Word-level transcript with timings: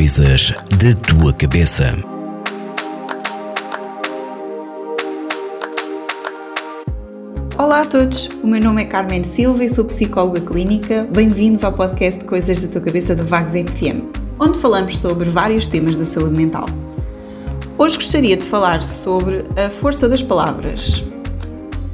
Coisas 0.00 0.54
da 0.78 0.94
tua 1.06 1.30
cabeça. 1.34 1.94
Olá 7.58 7.82
a 7.82 7.84
todos, 7.84 8.30
o 8.42 8.46
meu 8.46 8.62
nome 8.62 8.80
é 8.80 8.86
Carmen 8.86 9.22
Silva 9.22 9.62
e 9.62 9.68
sou 9.68 9.84
psicóloga 9.84 10.40
clínica. 10.40 11.06
Bem-vindos 11.12 11.62
ao 11.62 11.74
podcast 11.74 12.24
Coisas 12.24 12.62
da 12.62 12.68
tua 12.68 12.80
cabeça 12.80 13.14
da 13.14 13.22
Vagos 13.24 13.50
FM, 13.50 14.00
onde 14.38 14.58
falamos 14.58 14.98
sobre 14.98 15.28
vários 15.28 15.68
temas 15.68 15.98
da 15.98 16.06
saúde 16.06 16.34
mental. 16.34 16.64
Hoje 17.76 17.96
gostaria 17.96 18.38
de 18.38 18.46
falar 18.46 18.82
sobre 18.82 19.44
a 19.62 19.68
força 19.68 20.08
das 20.08 20.22
palavras. 20.22 21.04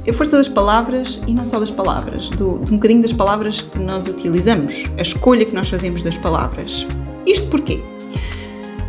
A 0.09 0.13
força 0.13 0.37
das 0.37 0.47
palavras 0.47 1.19
e 1.27 1.33
não 1.33 1.43
só 1.43 1.59
das 1.59 1.71
palavras, 1.71 2.29
do, 2.29 2.59
de 2.59 2.71
um 2.71 2.75
bocadinho 2.77 3.01
das 3.01 3.11
palavras 3.11 3.59
que 3.59 3.77
nós 3.79 4.07
utilizamos, 4.07 4.85
a 4.97 5.01
escolha 5.01 5.43
que 5.43 5.53
nós 5.53 5.67
fazemos 5.67 6.03
das 6.03 6.17
palavras. 6.17 6.87
Isto 7.25 7.47
porquê? 7.47 7.83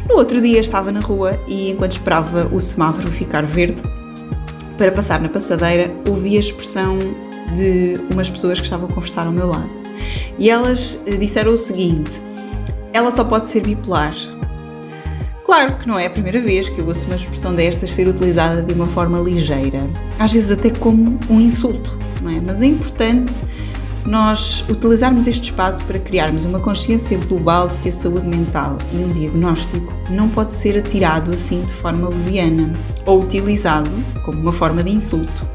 No 0.08 0.16
outro 0.16 0.40
dia 0.40 0.58
estava 0.58 0.90
na 0.90 1.00
rua 1.00 1.38
e 1.46 1.70
enquanto 1.70 1.92
esperava 1.92 2.48
o 2.50 2.60
semáforo 2.60 3.08
ficar 3.08 3.44
verde 3.44 3.82
para 4.78 4.90
passar 4.90 5.20
na 5.20 5.28
passadeira, 5.28 5.94
ouvi 6.08 6.36
a 6.36 6.40
expressão 6.40 6.98
de 7.54 8.00
umas 8.12 8.30
pessoas 8.30 8.58
que 8.58 8.64
estavam 8.64 8.88
a 8.88 8.92
conversar 8.92 9.26
ao 9.26 9.32
meu 9.32 9.48
lado. 9.48 9.70
E 10.38 10.48
elas 10.48 10.98
eh, 11.06 11.16
disseram 11.16 11.52
o 11.52 11.58
seguinte: 11.58 12.22
ela 12.92 13.10
só 13.10 13.24
pode 13.24 13.48
ser 13.48 13.60
bipolar. 13.60 14.14
Claro 15.44 15.78
que 15.78 15.88
não 15.88 15.98
é 15.98 16.06
a 16.06 16.10
primeira 16.10 16.40
vez 16.40 16.68
que 16.68 16.78
eu 16.78 16.86
ouço 16.86 17.06
uma 17.06 17.16
expressão 17.16 17.54
destas 17.54 17.92
ser 17.92 18.06
utilizada 18.06 18.62
de 18.62 18.74
uma 18.74 18.86
forma 18.86 19.18
ligeira, 19.18 19.88
às 20.18 20.32
vezes 20.32 20.50
até 20.50 20.70
como 20.70 21.18
um 21.28 21.40
insulto, 21.40 21.98
não 22.22 22.30
é? 22.30 22.40
Mas 22.40 22.60
é 22.60 22.66
importante 22.66 23.32
nós 24.06 24.64
utilizarmos 24.68 25.26
este 25.26 25.44
espaço 25.44 25.84
para 25.84 25.98
criarmos 25.98 26.44
uma 26.44 26.60
consciência 26.60 27.18
global 27.18 27.68
de 27.68 27.76
que 27.78 27.88
a 27.88 27.92
saúde 27.92 28.26
mental 28.26 28.78
e 28.92 28.96
um 28.96 29.12
diagnóstico 29.12 29.92
não 30.10 30.28
pode 30.28 30.54
ser 30.54 30.78
atirado 30.78 31.30
assim 31.30 31.62
de 31.62 31.72
forma 31.72 32.08
leviana 32.08 32.72
ou 33.04 33.20
utilizado 33.20 33.90
como 34.24 34.40
uma 34.40 34.52
forma 34.52 34.82
de 34.82 34.90
insulto. 34.90 35.46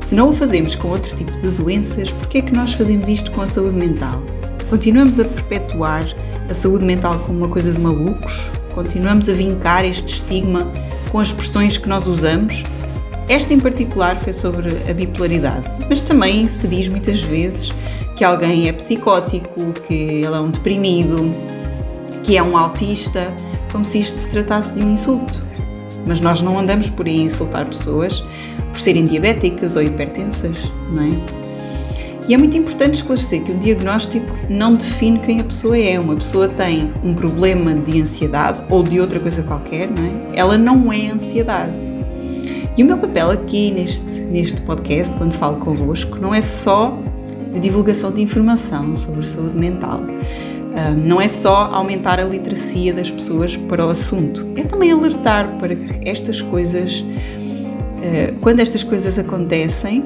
Se 0.00 0.14
não 0.14 0.28
o 0.28 0.32
fazemos 0.32 0.74
com 0.74 0.88
outro 0.88 1.14
tipo 1.16 1.32
de 1.32 1.48
doenças, 1.50 2.12
por 2.12 2.26
que 2.26 2.38
é 2.38 2.42
que 2.42 2.54
nós 2.54 2.72
fazemos 2.72 3.08
isto 3.08 3.30
com 3.30 3.40
a 3.40 3.46
saúde 3.46 3.76
mental? 3.76 4.22
Continuamos 4.68 5.20
a 5.20 5.24
perpetuar 5.24 6.04
a 6.50 6.54
saúde 6.54 6.84
mental 6.84 7.18
como 7.20 7.38
uma 7.38 7.48
coisa 7.48 7.72
de 7.72 7.78
malucos? 7.78 8.42
Continuamos 8.74 9.28
a 9.28 9.32
vincar 9.32 9.84
este 9.84 10.14
estigma 10.14 10.70
com 11.10 11.20
as 11.20 11.28
expressões 11.28 11.76
que 11.76 11.88
nós 11.88 12.06
usamos 12.06 12.64
esta 13.28 13.54
em 13.54 13.60
particular 13.60 14.16
foi 14.16 14.32
sobre 14.32 14.70
a 14.90 14.94
bipolaridade, 14.94 15.64
mas 15.88 16.02
também 16.02 16.46
se 16.48 16.66
diz 16.66 16.88
muitas 16.88 17.22
vezes 17.22 17.72
que 18.16 18.24
alguém 18.24 18.68
é 18.68 18.72
psicótico, 18.72 19.72
que 19.86 19.94
ele 19.94 20.26
é 20.26 20.40
um 20.40 20.50
deprimido, 20.50 21.34
que 22.22 22.36
é 22.36 22.42
um 22.42 22.56
autista, 22.56 23.34
como 23.70 23.84
se 23.84 24.00
isto 24.00 24.18
se 24.18 24.30
tratasse 24.30 24.74
de 24.74 24.84
um 24.84 24.92
insulto. 24.92 25.42
Mas 26.06 26.20
nós 26.20 26.42
não 26.42 26.58
andamos 26.58 26.90
por 26.90 27.06
aí 27.06 27.20
a 27.20 27.24
insultar 27.24 27.64
pessoas 27.66 28.22
por 28.72 28.80
serem 28.80 29.04
diabéticas 29.04 29.76
ou 29.76 29.82
hipertensas, 29.82 30.70
não 30.90 31.02
é? 31.02 31.42
E 32.28 32.34
é 32.34 32.38
muito 32.38 32.56
importante 32.56 32.94
esclarecer 32.94 33.42
que 33.42 33.50
um 33.50 33.58
diagnóstico 33.58 34.26
não 34.48 34.74
define 34.74 35.18
quem 35.18 35.40
a 35.40 35.44
pessoa 35.44 35.76
é. 35.76 35.98
Uma 35.98 36.14
pessoa 36.14 36.48
tem 36.48 36.92
um 37.02 37.14
problema 37.14 37.74
de 37.74 38.00
ansiedade 38.00 38.62
ou 38.70 38.82
de 38.82 39.00
outra 39.00 39.18
coisa 39.18 39.42
qualquer, 39.42 39.90
não 39.90 40.04
é? 40.04 40.38
Ela 40.38 40.56
não 40.56 40.92
é 40.92 41.08
ansiedade. 41.08 41.91
E 42.74 42.82
o 42.82 42.86
meu 42.86 42.96
papel 42.96 43.30
aqui 43.30 43.70
neste, 43.70 44.22
neste 44.22 44.58
podcast, 44.62 45.14
quando 45.18 45.34
falo 45.34 45.58
convosco, 45.58 46.16
não 46.18 46.34
é 46.34 46.40
só 46.40 46.98
de 47.52 47.60
divulgação 47.60 48.10
de 48.10 48.22
informação 48.22 48.96
sobre 48.96 49.26
saúde 49.26 49.58
mental. 49.58 50.00
Uh, 50.00 50.96
não 50.96 51.20
é 51.20 51.28
só 51.28 51.68
aumentar 51.70 52.18
a 52.18 52.24
literacia 52.24 52.94
das 52.94 53.10
pessoas 53.10 53.58
para 53.58 53.84
o 53.84 53.90
assunto, 53.90 54.46
é 54.56 54.62
também 54.62 54.90
alertar 54.90 55.58
para 55.58 55.76
que 55.76 56.08
estas 56.08 56.40
coisas, 56.40 57.00
uh, 57.02 58.38
quando 58.40 58.60
estas 58.60 58.82
coisas 58.82 59.18
acontecem, 59.18 60.02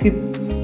que 0.00 0.12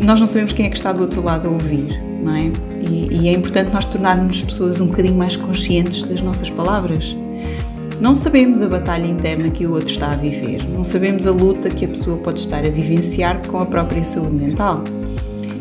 nós 0.05 0.19
não 0.19 0.27
sabemos 0.27 0.53
quem 0.53 0.67
é 0.67 0.69
que 0.69 0.77
está 0.77 0.93
do 0.93 1.03
outro 1.03 1.23
lado 1.23 1.47
a 1.47 1.51
ouvir, 1.53 1.97
não 2.25 2.35
é? 2.35 2.51
E, 2.91 3.21
e 3.21 3.29
é 3.29 3.33
importante 3.33 3.73
nós 3.73 3.87
tornarmos 3.87 4.43
pessoas 4.43 4.81
um 4.81 4.89
bocadinho 4.89 5.15
mais 5.15 5.37
conscientes 5.37 6.03
das 6.03 6.21
nossas 6.21 6.51
palavras. 6.51 7.17
Não 8.01 8.17
sabemos 8.17 8.61
a 8.61 8.69
batalha 8.69 9.07
interna 9.07 9.51
que 9.51 9.65
o 9.67 9.73
outro 9.73 9.89
está 9.89 10.11
a 10.11 10.17
viver, 10.17 10.65
não 10.69 10.83
sabemos 10.83 11.29
a 11.29 11.31
luta 11.31 11.71
que 11.71 11.85
a 11.85 11.89
pessoa 11.89 12.19
pode 12.19 12.41
estar 12.41 12.65
a 12.67 12.69
vivenciar 12.69 13.47
com 13.47 13.61
a 13.61 13.67
própria 13.67 14.03
saúde 14.03 14.35
mental. 14.35 14.83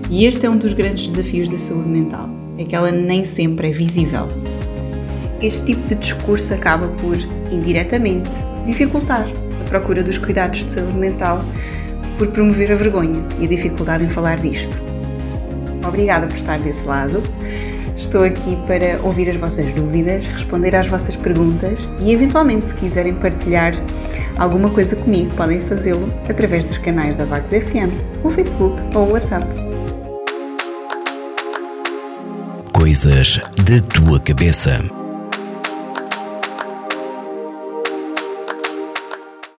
E 0.09 0.25
este 0.25 0.45
é 0.47 0.49
um 0.49 0.57
dos 0.57 0.73
grandes 0.73 1.11
desafios 1.11 1.47
da 1.47 1.59
saúde 1.59 1.87
mental, 1.87 2.29
é 2.57 2.63
que 2.63 2.75
ela 2.75 2.91
nem 2.91 3.23
sempre 3.23 3.69
é 3.69 3.71
visível. 3.71 4.27
Este 5.41 5.67
tipo 5.67 5.87
de 5.87 5.95
discurso 5.95 6.53
acaba 6.53 6.87
por, 6.87 7.17
indiretamente, 7.51 8.31
dificultar 8.65 9.27
a 9.61 9.69
procura 9.69 10.01
dos 10.01 10.17
cuidados 10.17 10.65
de 10.65 10.71
saúde 10.71 10.97
mental 10.97 11.45
por 12.17 12.27
promover 12.29 12.71
a 12.71 12.75
vergonha 12.75 13.23
e 13.39 13.45
a 13.45 13.47
dificuldade 13.47 14.05
em 14.05 14.09
falar 14.09 14.39
disto. 14.39 14.81
Obrigada 15.87 16.25
por 16.25 16.35
estar 16.35 16.57
desse 16.59 16.83
lado. 16.83 17.21
Estou 17.95 18.23
aqui 18.23 18.55
para 18.67 18.99
ouvir 19.03 19.29
as 19.29 19.35
vossas 19.35 19.71
dúvidas, 19.73 20.27
responder 20.27 20.75
às 20.75 20.87
vossas 20.87 21.15
perguntas 21.15 21.87
e, 21.99 22.11
eventualmente, 22.11 22.65
se 22.65 22.75
quiserem 22.75 23.13
partilhar 23.13 23.73
alguma 24.37 24.69
coisa 24.69 24.95
comigo, 24.95 25.33
podem 25.35 25.59
fazê-lo 25.59 26.11
através 26.29 26.65
dos 26.65 26.77
canais 26.77 27.15
da 27.15 27.25
Vagos 27.25 27.49
FM, 27.49 27.93
o 28.23 28.29
Facebook 28.29 28.81
ou 28.95 29.09
o 29.09 29.11
WhatsApp. 29.11 29.47
Coisas 32.73 33.39
da 33.57 33.79
tua 33.87 34.19
cabeça. 34.19 35.02